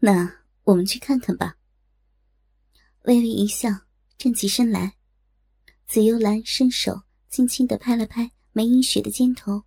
[0.00, 1.56] 那我们去看看吧。
[3.04, 3.68] 微微一笑，
[4.18, 4.96] 站起身来。
[5.86, 9.64] 紫幽兰伸手轻轻的拍了拍梅英雪的肩头，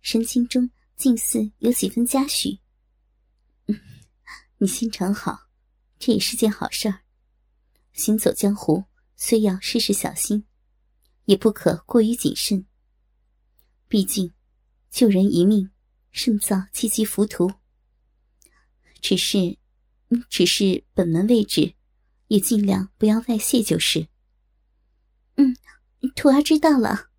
[0.00, 2.58] 神情中竟似有几分嘉许。
[3.66, 3.78] 嗯，
[4.58, 5.48] 你心肠好，
[5.98, 7.02] 这也是件好事儿。
[7.92, 8.84] 行走江湖，
[9.16, 10.44] 虽要事事小心，
[11.26, 12.66] 也不可过于谨慎。
[13.86, 14.32] 毕竟，
[14.90, 15.70] 救人一命，
[16.10, 17.59] 胜造七级浮屠。
[19.00, 19.58] 只是，
[20.28, 21.74] 只是本门位置，
[22.28, 24.08] 也尽量不要外泄就是。
[25.36, 25.56] 嗯，
[26.14, 27.10] 徒儿知道了。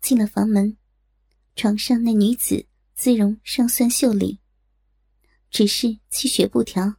[0.00, 0.76] 进了房门，
[1.56, 4.40] 床上那女子姿容尚算秀丽，
[5.50, 6.94] 只是气血不调，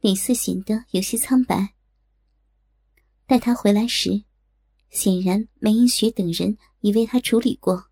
[0.00, 1.74] 脸色显得有些苍白。
[3.26, 4.24] 待她回来时，
[4.90, 7.90] 显然梅英雪等人已为她处理过。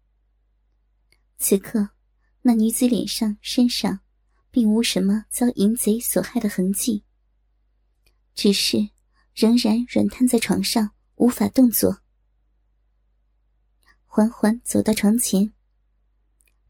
[1.39, 1.96] 此刻。
[2.49, 3.99] 那女子脸上、身上，
[4.53, 7.03] 并无什么遭淫贼所害的痕迹，
[8.37, 8.91] 只是
[9.35, 12.03] 仍然软瘫在床上，无法动作。
[14.05, 15.53] 缓缓走到床前，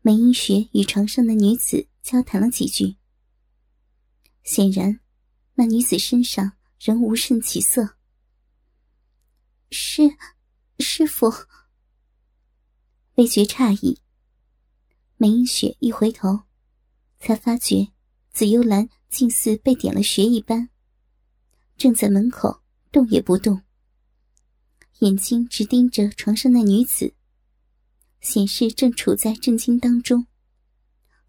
[0.00, 2.96] 梅英雪与床上的女子交谈了几句。
[4.44, 5.00] 显然，
[5.56, 7.98] 那女子身上仍无甚起色。
[9.70, 10.16] 是，
[10.78, 11.30] 师傅。
[13.16, 14.00] 微觉诧异。
[15.18, 16.42] 梅英雪一回头，
[17.18, 17.88] 才发觉
[18.32, 20.68] 紫幽兰竟似被点了穴一般，
[21.78, 23.62] 正在门口动也不动，
[24.98, 27.14] 眼睛直盯着床上那女子，
[28.20, 30.26] 显示正处在震惊当中，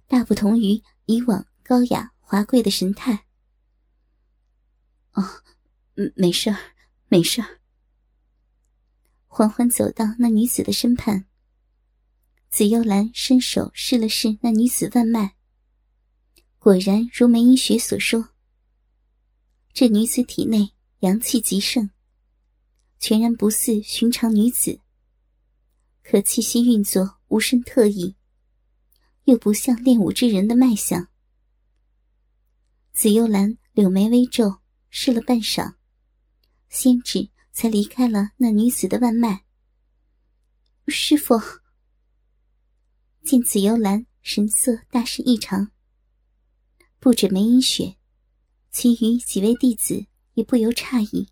[0.05, 3.25] 大不同于以往高雅华贵的神态。
[5.13, 5.23] 哦，
[6.15, 6.57] 没事儿，
[7.07, 7.61] 没事儿。
[9.27, 11.26] 缓缓走到那女子的身畔。
[12.57, 15.35] 紫幽兰伸手试了试那女子腕脉，
[16.57, 18.29] 果然如梅英雪所说，
[19.73, 21.91] 这女子体内阳气极盛，
[22.97, 24.81] 全然不似寻常女子。
[26.01, 28.15] 可气息运作无甚特异，
[29.25, 31.09] 又不像练武之人的脉象。
[32.91, 35.75] 紫幽兰柳眉微皱，试了半晌，
[36.69, 39.45] 仙指才离开了那女子的腕脉。
[40.87, 41.39] 师傅。
[43.27, 45.69] 见紫幽兰神色大是异常，
[46.97, 47.97] 不止梅英雪，
[48.71, 50.05] 其余几位弟子
[50.35, 51.27] 也不由诧异。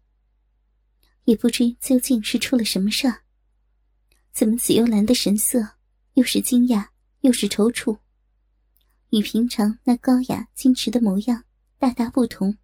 [1.23, 3.21] 也不知究竟是出了什么事儿，
[4.33, 5.77] 怎么紫幽兰的神色
[6.15, 6.89] 又是惊讶
[7.21, 7.97] 又是踌躇，
[9.11, 11.45] 与平常那高雅矜持的模样
[11.77, 12.57] 大大不同。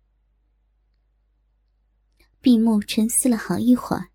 [2.42, 4.10] 闭目沉思了好一会儿，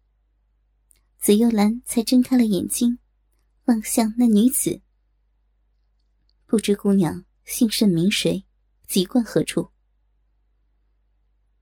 [1.19, 2.99] 紫幽兰才睁开了眼睛，
[3.65, 4.83] 望向那女子。
[6.49, 8.47] 不知姑娘姓甚名谁，
[8.87, 9.73] 籍贯何处？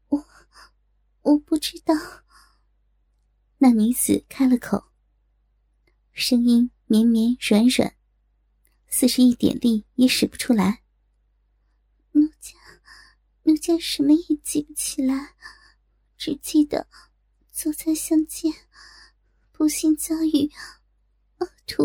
[0.08, 0.26] 我
[1.22, 1.94] 我不知道。
[3.56, 4.92] 那女子开了口，
[6.12, 7.96] 声音绵绵软软，
[8.86, 10.82] 似是一点力也使不出来。
[12.12, 12.52] 奴家，
[13.44, 15.34] 奴家什么也记不起来，
[16.18, 16.86] 只记得
[17.50, 18.52] 昨在乡间，
[19.50, 20.52] 不幸遭遇
[21.38, 21.84] 恶徒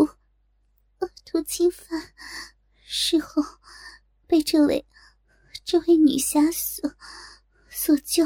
[0.99, 2.13] 恶徒侵犯。
[2.91, 3.43] 事后，
[4.25, 4.83] 被这位
[5.63, 6.91] 这位女侠所
[7.69, 8.25] 所救。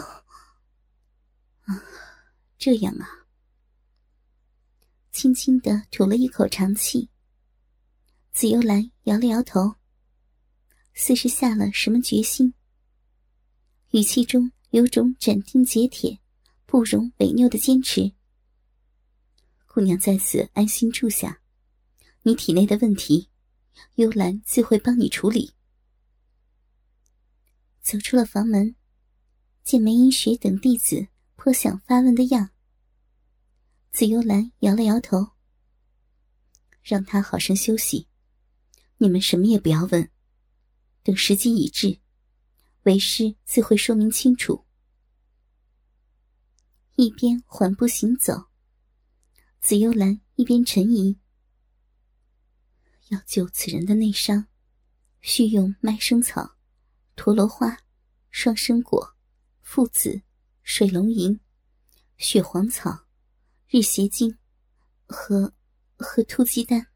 [1.64, 1.84] 啊，
[2.58, 3.28] 这样啊。
[5.12, 7.10] 轻轻的吐了一口长气。
[8.32, 9.76] 紫幽兰摇了摇头，
[10.94, 12.54] 似是下了什么决心，
[13.92, 16.18] 语气中有种斩钉截铁、
[16.66, 18.14] 不容违拗的坚持。
[19.68, 21.42] 姑娘在此安心住下，
[22.22, 23.30] 你体内的问题。
[23.96, 25.54] 幽兰自会帮你处理。
[27.82, 28.76] 走出了房门，
[29.64, 32.52] 见梅英雪等弟子颇想发问的样，
[33.92, 35.32] 紫幽兰摇了摇头，
[36.82, 38.08] 让他好生休息。
[38.98, 40.10] 你们什么也不要问，
[41.04, 42.00] 等时机已至，
[42.84, 44.66] 为师自会说明清楚。
[46.96, 48.46] 一边缓步行走，
[49.60, 51.20] 紫幽兰一边沉吟。
[53.14, 54.48] 要救此人的内伤，
[55.22, 56.56] 需用麦生草、
[57.16, 57.78] 陀螺花、
[58.32, 59.16] 双生果、
[59.62, 60.20] 附子、
[60.64, 61.40] 水龙吟、
[62.18, 63.06] 血黄草、
[63.70, 64.36] 日邪精
[65.06, 65.54] 和
[65.96, 66.88] 和突鸡丹。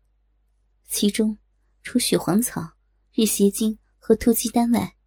[0.88, 1.38] 其中，
[1.84, 2.74] 除血黄草、
[3.14, 4.98] 日邪精和突鸡丹外，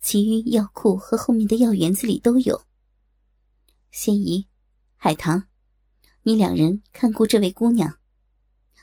[0.00, 2.66] 其余药库和后面的药园子里都有。
[3.90, 4.46] 仙姨、
[4.96, 5.48] 海棠，
[6.24, 7.98] 你两人看顾这位姑娘。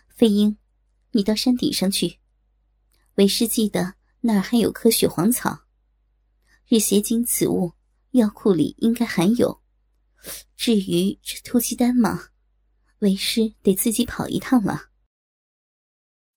[0.09, 0.57] 飞鹰。
[1.17, 2.19] 你到山顶上去，
[3.15, 5.63] 为师记得那儿还有棵雪黄草，
[6.67, 7.73] 日邪精此物，
[8.11, 9.63] 药库里应该含有。
[10.55, 12.27] 至于这突击丹嘛，
[12.99, 14.91] 为师得自己跑一趟了。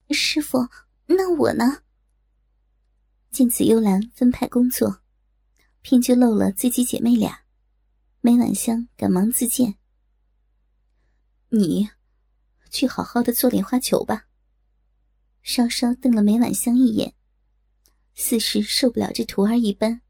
[0.09, 0.67] 师傅，
[1.05, 1.83] 那我呢？
[3.31, 5.03] 见紫幽兰分派工作，
[5.83, 7.43] 偏就漏了自己姐妹俩。
[8.23, 9.75] 梅婉香赶忙自荐
[11.53, 11.91] ：“你
[12.71, 14.29] 去好好的做莲花球吧。”
[15.43, 17.15] 稍稍瞪了梅婉香一眼，
[18.15, 20.03] 似是受不了这徒儿一般。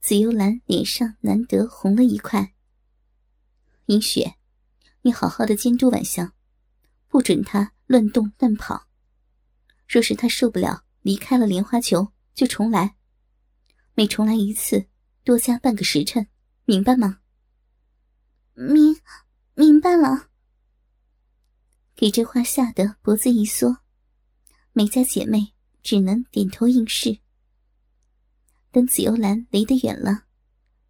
[0.00, 2.54] 紫幽兰脸上难得红了一块。
[3.86, 4.36] 银雪，
[5.02, 6.32] 你好好的监督晚香，
[7.08, 8.88] 不准她乱动乱跑。
[9.88, 12.96] 若是她受不了，离开了莲花球，就重来。
[13.94, 14.86] 每重来一次，
[15.22, 16.26] 多加半个时辰，
[16.64, 17.20] 明白吗？
[18.54, 18.96] 明，
[19.54, 20.28] 明白了。
[21.94, 23.81] 给这话吓得脖子一缩。
[24.74, 25.52] 梅家姐妹
[25.82, 27.18] 只能点头应是。
[28.70, 30.24] 等紫幽兰离得远了，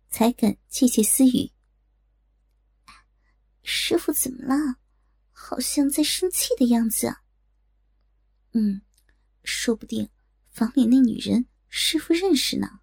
[0.09, 1.51] 才敢窃窃私语
[3.65, 4.77] ：“师傅怎么了？
[5.33, 7.17] 好像在生气的样子。
[8.55, 8.83] ”“嗯，
[9.43, 10.09] 说不定
[10.51, 12.79] 房里那女人师傅认识呢。”“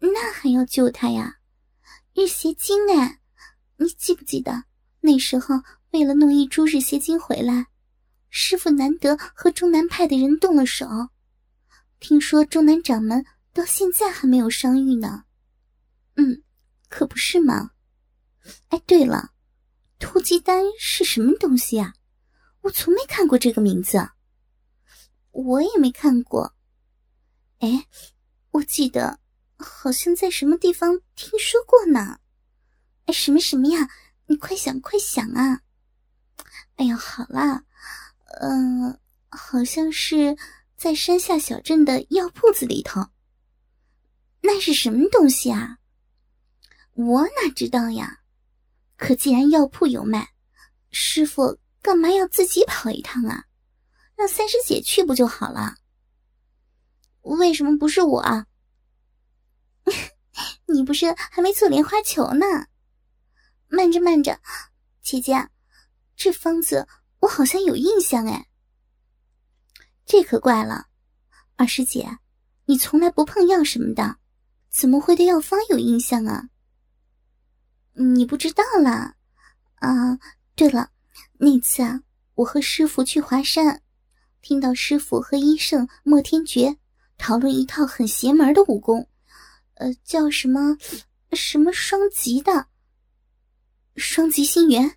[0.00, 1.40] 那还要救她呀？
[2.14, 3.20] 日邪精哎！
[3.76, 4.64] 你记不记得
[5.00, 5.56] 那时候
[5.90, 7.66] 为了弄一株日邪精回来？”
[8.30, 10.86] 师傅难得和中南派的人动了手，
[11.98, 15.24] 听说中南掌门到现在还没有伤愈呢。
[16.14, 16.42] 嗯，
[16.88, 17.72] 可不是吗？
[18.68, 19.32] 哎，对了，
[19.98, 21.94] 突击丹是什么东西啊？
[22.62, 24.10] 我从没看过这个名字。
[25.32, 26.54] 我也没看过。
[27.58, 27.86] 哎，
[28.52, 29.20] 我记得
[29.56, 32.20] 好像在什么地方听说过呢。
[33.06, 33.88] 哎，什么什么呀？
[34.26, 35.62] 你快想快想啊！
[36.76, 37.64] 哎呀，好啦。
[38.38, 38.98] 嗯，
[39.28, 40.36] 好像是
[40.76, 43.08] 在山下小镇的药铺子里头。
[44.40, 45.78] 那是什么东西啊？
[46.94, 48.20] 我哪知道呀？
[48.96, 50.30] 可既然药铺有卖，
[50.90, 53.46] 师傅干嘛要自己跑一趟啊？
[54.16, 55.76] 让三师姐去不就好了？
[57.22, 58.46] 为什么不是我啊？
[60.66, 62.46] 你不是还没做莲花球呢？
[63.68, 64.40] 慢着，慢着，
[65.02, 65.48] 姐姐，
[66.16, 66.86] 这方子。
[67.20, 68.48] 我好像有印象哎，
[70.04, 70.88] 这可怪了，
[71.56, 72.18] 二师姐，
[72.64, 74.16] 你从来不碰药什么的，
[74.70, 76.48] 怎么会对药方有印象啊？
[77.92, 79.16] 你不知道啦？
[79.76, 80.18] 啊，
[80.54, 80.90] 对了，
[81.38, 82.02] 那次啊，
[82.36, 83.82] 我和师傅去华山，
[84.40, 86.78] 听到师傅和医圣莫天觉
[87.18, 89.06] 讨论一套很邪门的武功，
[89.74, 90.78] 呃，叫什么
[91.32, 92.66] 什么双极的，
[93.96, 94.96] 双极心元。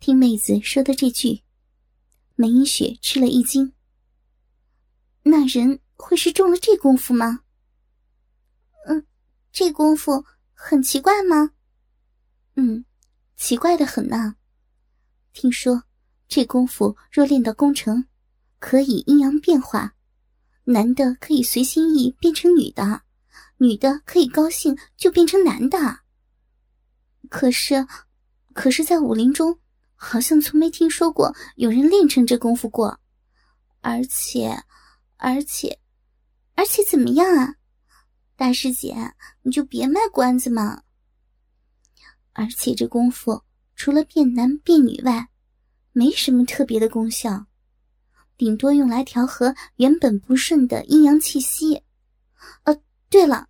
[0.00, 1.42] 听妹子说的这句，
[2.36, 3.72] 梅英雪吃了一惊。
[5.24, 7.40] 那人会是中了这功夫吗？
[8.86, 9.04] 嗯，
[9.50, 10.24] 这功夫
[10.54, 11.50] 很奇怪吗？
[12.54, 12.84] 嗯，
[13.34, 14.36] 奇怪的很呐。
[15.32, 15.82] 听说
[16.28, 18.06] 这功夫若练到功成，
[18.60, 19.96] 可以阴阳变化，
[20.64, 23.02] 男的可以随心意变成女的，
[23.56, 26.00] 女的可以高兴就变成男的。
[27.28, 27.84] 可是，
[28.54, 29.58] 可是在武林中。
[30.00, 33.00] 好像从没听说过有人练成这功夫过，
[33.80, 34.62] 而且，
[35.16, 35.80] 而且，
[36.54, 37.56] 而且怎么样啊？
[38.36, 38.94] 大师姐，
[39.42, 40.84] 你就别卖关子嘛。
[42.32, 43.42] 而且这功夫
[43.74, 45.28] 除了变男变女外，
[45.90, 47.46] 没什么特别的功效，
[48.36, 51.82] 顶多用来调和原本不顺的阴阳气息。
[52.62, 52.80] 呃，
[53.10, 53.48] 对了，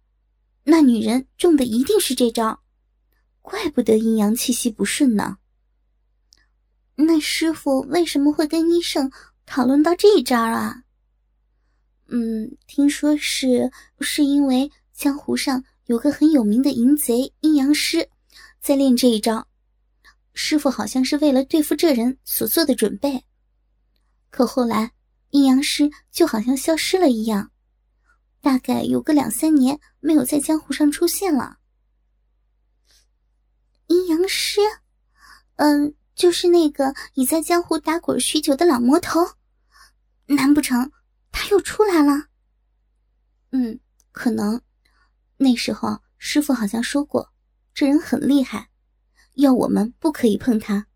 [0.64, 2.62] 那女人中的一定是这招，
[3.42, 5.36] 怪不得阴阳气息不顺呢。
[7.00, 9.08] 那师傅为什么会跟医生
[9.46, 10.82] 讨论到这一招啊？
[12.08, 18.10] 嗯，听说是是因为江湖上有个很有名的淫贼阴阳师，
[18.60, 19.46] 在练这一招。
[20.34, 23.24] 师傅好像是为了对付这人所做的准备。
[24.30, 24.90] 可后来
[25.30, 27.52] 阴阳师就好像消失了一样，
[28.40, 31.58] 大概有个两三年没有在江湖上出现了。
[33.86, 34.60] 阴阳师，
[35.58, 35.94] 嗯。
[36.18, 39.20] 就是那个已在江湖打滚许久的老魔头，
[40.26, 40.90] 难不成
[41.30, 42.26] 他又出来了？
[43.52, 43.78] 嗯，
[44.10, 44.60] 可能。
[45.36, 47.32] 那时候师傅好像说过，
[47.72, 48.68] 这人很厉害，
[49.34, 50.88] 要我们不可以碰他。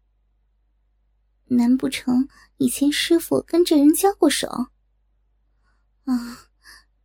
[1.45, 4.49] 难不成以前师傅跟这人交过手？
[6.05, 6.49] 啊，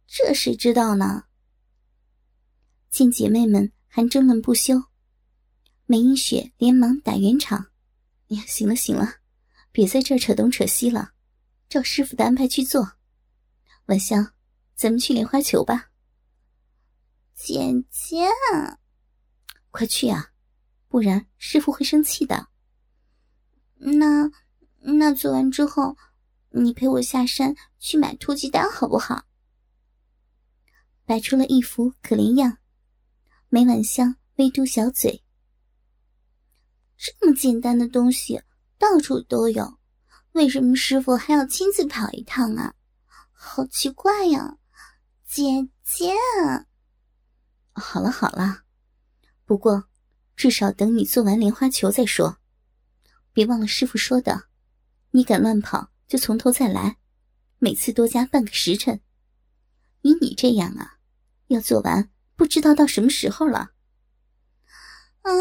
[0.07, 1.25] 这谁知道呢？
[2.89, 4.86] 见姐妹们还争论不休，
[5.86, 7.67] 梅英雪连忙打圆场。
[8.27, 9.15] 呀，行了行了，
[9.72, 11.13] 别在这扯东扯西了，
[11.69, 12.93] 照师傅的安排去做。
[13.86, 14.34] 晚香，
[14.75, 15.91] 咱们去莲花球吧。
[17.34, 18.27] 姐姐，
[19.72, 20.31] 快去啊，
[20.88, 22.50] 不然师傅会生气的。
[23.75, 24.29] 那
[24.79, 25.96] 那做完之后，
[26.50, 29.25] 你陪我下山去买突击丹好不好？
[31.05, 32.57] 摆出了一副可怜样，
[33.48, 35.24] 梅晚香微嘟小嘴。
[36.98, 38.42] 这么简单的东西
[38.77, 39.77] 到处都有，
[40.32, 42.74] 为什么师傅还要亲自跑一趟啊？
[43.32, 44.58] 好奇怪呀，
[45.25, 46.12] 姐姐。
[47.74, 48.63] 好了好了，
[49.46, 49.86] 不过
[50.36, 52.39] 至少等你做完莲花球再说。
[53.32, 54.46] 别忘了师傅说的，
[55.12, 56.98] 你敢乱跑就从头再来，
[57.60, 59.00] 每次多加半个时辰。
[60.01, 60.98] 以你这样啊，
[61.48, 63.72] 要做完不知道到什么时候了。
[65.22, 65.32] 啊，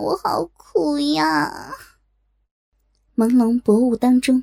[0.00, 1.74] 我好苦呀！
[3.14, 4.42] 朦胧薄雾当中，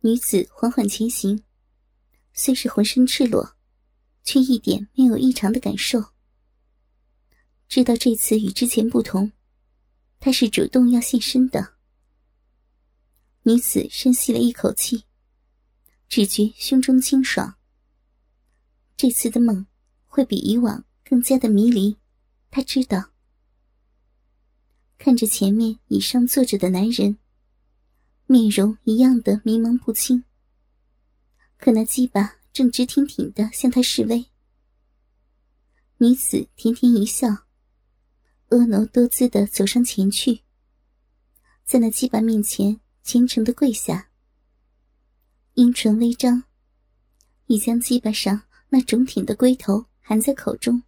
[0.00, 1.42] 女子缓缓前行，
[2.34, 3.56] 虽是浑身赤裸，
[4.22, 6.04] 却一点没有异常的感受。
[7.66, 9.32] 知道这次与之前不同，
[10.20, 11.76] 她是主动要现身的。
[13.44, 15.04] 女子深吸了一口气，
[16.10, 17.54] 只觉胸中清爽。
[18.98, 19.66] 这次的梦
[20.04, 21.96] 会比以往更加的迷离，
[22.50, 23.12] 她知道。
[24.98, 27.16] 看着前面椅上坐着的男人，
[28.26, 30.24] 面容一样的迷蒙不清，
[31.56, 34.26] 可那鸡巴正直挺挺的向他示威。
[35.98, 37.28] 女子甜甜一笑。
[38.50, 40.40] 婀娜多姿的走上前去，
[41.64, 44.08] 在那鸡巴面前虔诚的跪下，
[45.52, 46.44] 阴唇微张，
[47.46, 50.82] 已将鸡巴上那肿挺的龟头含在口中，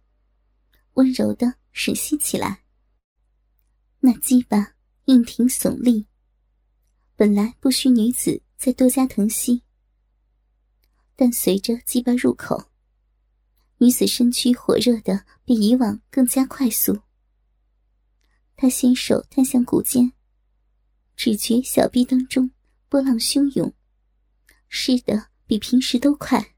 [0.93, 2.63] 温柔的吮吸起来。
[4.03, 4.73] 那鸡巴
[5.05, 6.07] 硬挺耸立，
[7.15, 9.61] 本来不需女子再多加疼惜，
[11.15, 12.71] 但随着鸡巴入口，
[13.77, 16.99] 女子身躯火热的比以往更加快速。
[18.55, 20.11] 他先手探向骨间，
[21.15, 22.49] 只觉小臂当中
[22.89, 23.71] 波浪汹涌，
[24.67, 26.55] 湿得比平时都快。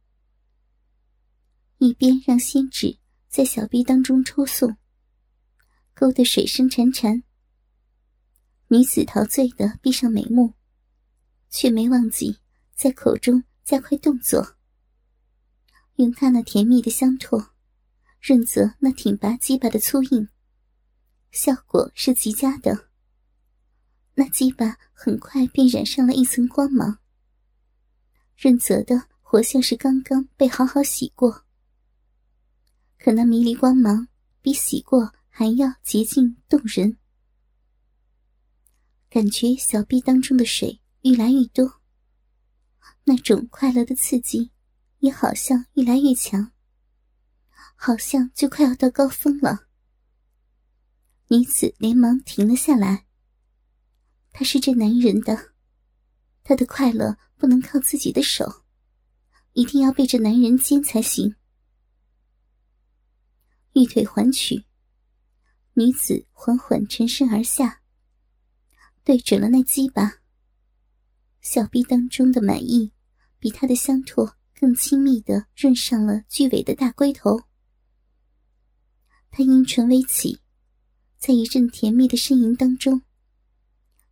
[1.79, 2.97] 一边让仙指
[3.27, 4.77] 在小臂当中抽送，
[5.93, 7.21] 勾得水声潺潺。
[8.73, 10.55] 女子陶醉的闭上眉目，
[11.51, 12.39] 却没忘记
[12.73, 14.55] 在口中加快动作，
[15.97, 17.49] 用她那甜蜜的香唾
[18.19, 20.27] 润泽那挺拔鸡巴的粗硬。
[21.29, 22.89] 效果是极佳的，
[24.15, 26.97] 那鸡巴很快便染上了一层光芒，
[28.35, 31.45] 润泽的活像是刚刚被好好洗过。
[32.97, 34.07] 可那迷离光芒
[34.41, 36.97] 比洗过还要洁净动人，
[39.13, 41.79] 感觉小臂当中的水愈来愈多，
[43.03, 44.49] 那种快乐的刺激
[45.01, 46.51] 也好像愈来愈强，
[47.75, 49.67] 好像就快要到高峰了。
[51.27, 53.05] 女子连忙停了下来。
[54.31, 55.53] 她是这男人的，
[56.43, 58.63] 她的快乐不能靠自己的手，
[59.51, 61.35] 一定要被这男人奸才行。
[63.73, 64.65] 玉腿环曲，
[65.73, 67.82] 女子缓缓沉身而下，
[69.03, 70.19] 对准了那鸡巴。
[71.41, 72.91] 小臂当中的满意，
[73.39, 77.41] 比他的香唾更亲密的润上了巨尾的大龟头。
[79.29, 80.39] 他阴唇微起。
[81.17, 83.01] 在一阵甜蜜的呻吟当中，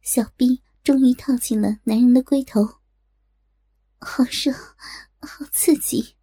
[0.02, 2.64] 小臂终于套进了男人的龟头。
[4.00, 4.54] 好热，
[5.20, 6.16] 好刺激！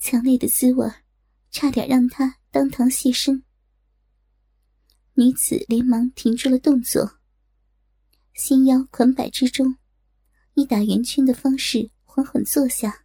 [0.00, 0.90] 强烈的滋味
[1.52, 3.44] 差点让他当堂现身。
[5.14, 7.18] 女子连忙停住了动作，
[8.32, 9.76] 心腰款摆之中，
[10.54, 13.04] 以打圆圈的方式缓缓坐下。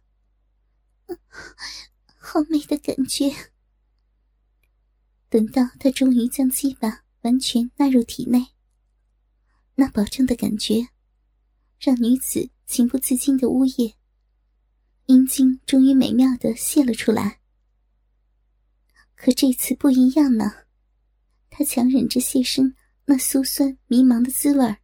[2.04, 3.30] 好美的感觉！
[5.28, 8.48] 等到他终于将鸡巴完全纳入体内，
[9.74, 10.88] 那保证的感觉，
[11.78, 13.94] 让女子情不自禁的呜咽，
[15.06, 17.40] 阴茎终于美妙的泄了出来。
[19.14, 20.65] 可这次不一样呢，
[21.58, 24.76] 她强忍着泄身那酥酸迷茫的滋味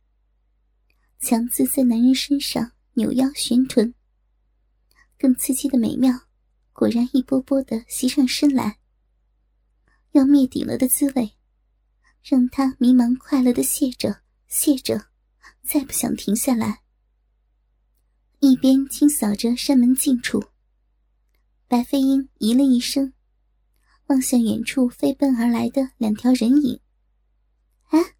[1.20, 3.92] 强自在男人身上扭腰旋臀，
[5.18, 6.28] 更刺激的美妙，
[6.72, 8.78] 果然一波波的袭上身来。
[10.12, 11.32] 要灭顶了的滋味，
[12.22, 15.08] 让他迷茫快乐的谢着谢着，
[15.62, 16.80] 再不想停下来。
[18.38, 20.42] 一边清扫着山门近处，
[21.68, 23.12] 白飞鹰咦了一声，
[24.06, 26.80] 望向远处飞奔而来的两条人影。
[27.88, 28.14] 哎，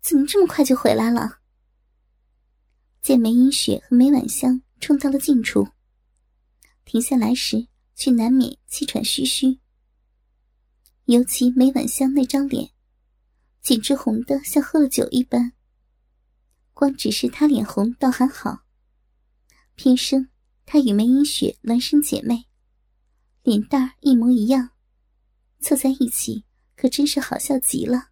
[0.00, 1.38] 怎么这么快就回来了？
[3.00, 5.68] 见梅英雪和梅婉香冲到了近处，
[6.84, 9.58] 停下来时，却难免气喘吁吁。
[11.06, 12.70] 尤其梅婉香那张脸，
[13.62, 15.52] 简直红得像喝了酒一般。
[16.74, 18.60] 光只是她脸红倒还好，
[19.74, 20.28] 偏生
[20.66, 22.46] 她与梅英雪孪生姐妹，
[23.42, 24.70] 脸蛋儿一模一样，
[25.60, 26.44] 凑在一起
[26.76, 28.10] 可真是好笑极了。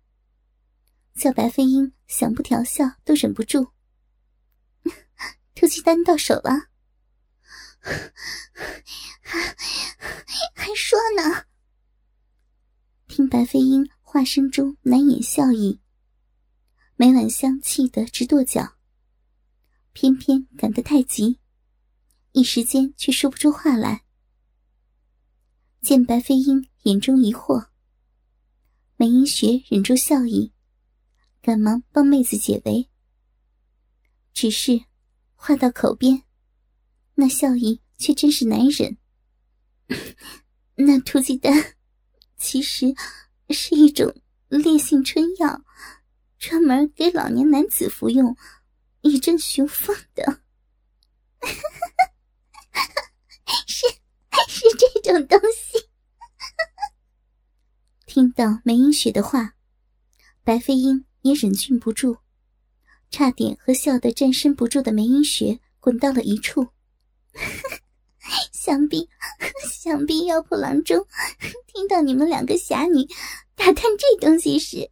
[1.14, 3.72] 叫白飞鹰想不调笑都忍不住。
[5.54, 6.68] 突击丹到手了。
[10.54, 11.44] 还说呢？
[13.06, 15.80] 听白飞鹰话声中难掩笑意，
[16.96, 18.76] 梅婉香气得直跺脚，
[19.92, 21.40] 偏偏赶得太急，
[22.32, 24.05] 一时间却说不出话来。
[25.86, 27.68] 见白飞鹰眼中疑惑，
[28.96, 30.52] 梅英雪忍住笑意，
[31.40, 32.90] 赶忙帮妹子解围。
[34.32, 34.82] 只是
[35.36, 36.24] 话到口边。
[37.14, 38.98] 那笑意却真是难忍。
[40.74, 41.76] 那突击丹
[42.36, 42.92] 其实
[43.50, 44.12] 是一种
[44.48, 45.62] 烈性春药，
[46.36, 48.36] 专门给老年男子服用，
[49.02, 50.42] 以镇雄风的。
[53.68, 53.86] 是
[54.48, 54.64] 是
[55.02, 55.88] 这种东西。
[58.06, 59.54] 听到梅英雪的话，
[60.44, 62.18] 白飞鹰也忍俊不住，
[63.10, 66.68] 差点和笑得站身不住的梅英雪滚到了一处。
[68.52, 69.08] 想必，
[69.70, 71.06] 想必药铺郎中
[71.66, 73.06] 听到你们两个侠女
[73.54, 74.90] 打探这东西时，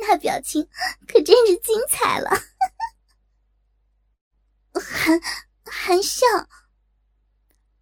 [0.00, 0.66] 那表情
[1.06, 2.30] 可真是精彩了，
[4.72, 5.20] 含
[5.64, 6.24] 含笑，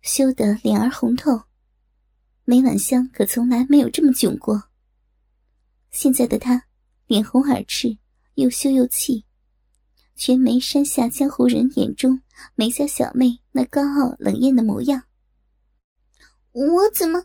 [0.07, 1.43] 羞得脸儿红透。
[2.45, 4.71] 梅婉香可从来没有这么囧过。
[5.91, 6.69] 现在的她
[7.07, 7.99] 脸红耳赤，
[8.35, 9.25] 又羞又气。
[10.15, 12.23] 全没山下江湖人眼中
[12.55, 15.03] 梅家小妹那高傲冷艳的模样。
[16.53, 17.23] 我怎么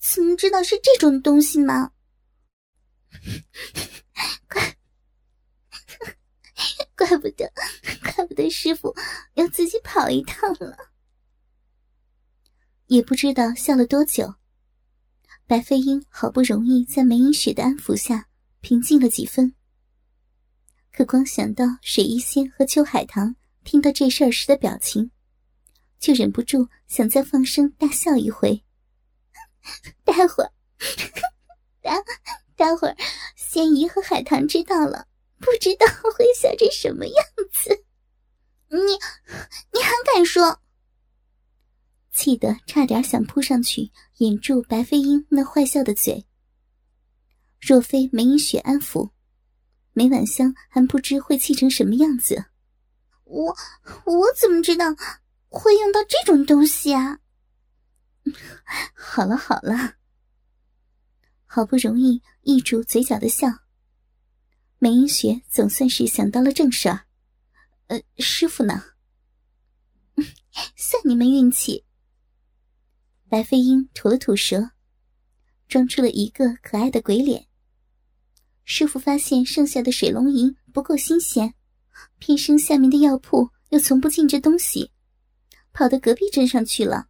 [0.00, 1.90] 怎么知道是这种东西吗？
[4.48, 4.76] 怪
[6.96, 7.52] 怪不得，
[8.14, 8.94] 怪不得师傅
[9.34, 10.93] 要自己跑一趟了。
[12.86, 14.34] 也不知道笑了多久，
[15.46, 18.28] 白飞鹰好不容易在梅影雪的安抚下
[18.60, 19.54] 平静了几分。
[20.92, 25.10] 可光想到水一仙和秋海棠听到这事儿时的表情，
[25.98, 28.62] 就忍不住想再放声大笑一回。
[30.04, 30.52] 待会儿，
[31.80, 31.96] 待
[32.54, 32.96] 待会儿，
[33.34, 35.08] 仙姨和海棠知道了，
[35.40, 37.84] 不知道会笑成什么样子。
[38.68, 38.92] 你，
[39.72, 40.60] 你还敢说？
[42.14, 46.24] 气得差点想扑上去掩住白飞鹰那坏笑的嘴。
[47.60, 49.10] 若非梅影雪安抚。
[49.96, 52.46] 梅婉香还不知会气成什么样子，
[53.22, 53.56] 我
[54.06, 54.86] 我怎么知道
[55.48, 57.20] 会用到这种东西啊？
[58.92, 59.94] 好了好了，
[61.46, 63.46] 好不容易抑住嘴角的笑，
[64.80, 67.06] 梅英雪总算是想到了正事儿。
[67.86, 68.82] 呃，师傅呢？
[70.74, 71.84] 算你们运气。
[73.34, 74.70] 白飞鹰吐了吐舌，
[75.66, 77.48] 装出了一个可爱的鬼脸。
[78.62, 81.52] 师傅发现剩下的水龙吟不够新鲜，
[82.20, 84.92] 偏生下面的药铺又从不进这东西，
[85.72, 87.08] 跑到隔壁镇上去了。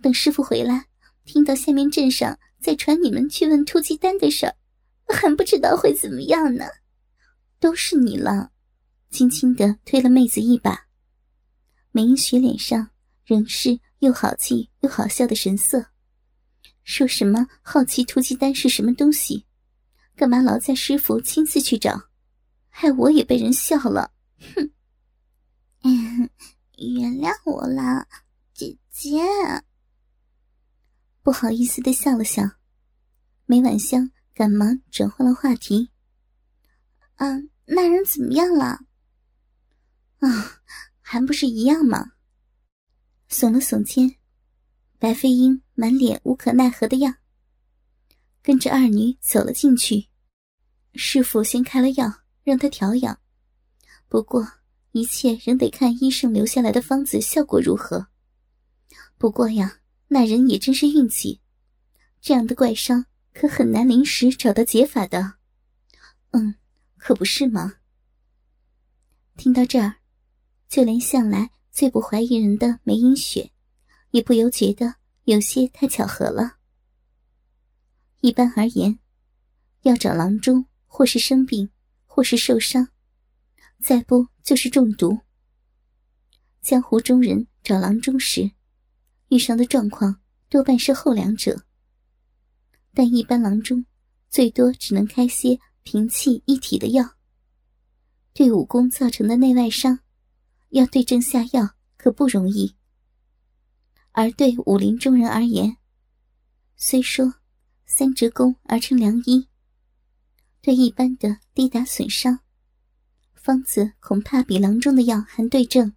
[0.00, 0.86] 等师傅回来，
[1.26, 4.56] 听到下面镇上在传你们去问突击丹的事儿，
[5.08, 6.64] 还不知道会怎么样呢。
[7.60, 8.50] 都是你了，
[9.10, 10.86] 轻轻的推了妹子一把。
[11.90, 12.88] 梅英雪脸上
[13.26, 15.86] 仍是又好气又好笑的神色，
[16.82, 19.46] 说什么好奇突击丹是什么东西。
[20.14, 22.10] 干嘛劳在师傅亲自去找，
[22.68, 24.12] 害我也被人笑了。
[24.54, 24.70] 哼！
[26.76, 28.06] 原谅我了，
[28.52, 29.22] 姐姐。
[31.22, 32.42] 不好意思的笑了笑，
[33.46, 35.90] 梅婉香赶忙转换了话题。
[37.16, 38.80] 嗯，那人怎么样了？
[40.18, 40.60] 啊，
[41.00, 42.12] 还不是一样吗？
[43.30, 44.16] 耸了耸肩，
[45.04, 47.16] 白飞鹰满脸无可奈何的样。
[48.40, 50.08] 跟着二女走了进去，
[50.94, 52.10] 师傅先开了药，
[52.42, 53.20] 让他调养。
[54.08, 54.48] 不过
[54.92, 58.06] 一切仍得看医生留下来的方子效果如何。
[59.18, 61.38] 不过呀，那人也真是运气，
[62.22, 65.34] 这样的怪伤可很难临时找到解法的。
[66.30, 66.54] 嗯，
[66.96, 67.74] 可不是吗？
[69.36, 69.96] 听到这儿，
[70.70, 73.50] 就连向来最不怀疑人的梅英雪，
[74.14, 76.58] 也不由觉得有些太巧合了。
[78.20, 79.00] 一般而言，
[79.82, 81.68] 要找郎中，或是生病，
[82.06, 82.90] 或是受伤，
[83.80, 85.18] 再不就是中毒。
[86.62, 88.52] 江湖中人找郎中时，
[89.30, 91.64] 遇上的状况多半是后两者。
[92.94, 93.84] 但一般郎中
[94.30, 97.16] 最多只能开些平气一体的药，
[98.32, 99.98] 对武功造成的内外伤，
[100.68, 102.76] 要对症下药可不容易。
[104.16, 105.76] 而对武林中人而言，
[106.76, 107.34] 虽说
[107.84, 109.48] 三折弓而成良医，
[110.62, 112.38] 对一般的滴打损伤，
[113.34, 115.96] 方子恐怕比郎中的药还对症。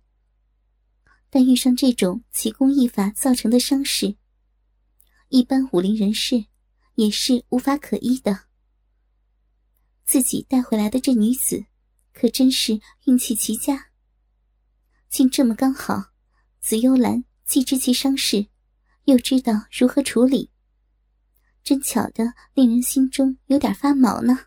[1.30, 4.18] 但遇上这种奇功异法造成的伤势，
[5.30, 6.48] 一般武林人士
[6.96, 8.46] 也是无法可医的。
[10.06, 11.66] 自己带回来的这女子，
[12.14, 13.92] 可真是运气奇佳，
[15.08, 16.14] 竟这么刚好。
[16.60, 18.48] 紫幽兰既知其伤势，
[19.06, 20.52] 又知道如何处理，
[21.64, 24.47] 真巧的令人心中有点发毛呢。